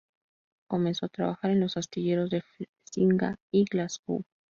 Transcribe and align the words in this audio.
Comenzó 0.67 1.05
a 1.05 1.09
trabajar 1.09 1.51
en 1.51 1.59
los 1.59 1.77
astilleros 1.77 2.31
de 2.31 2.41
Flesinga 2.41 3.37
y 3.51 3.65
Glasgow. 3.65 4.23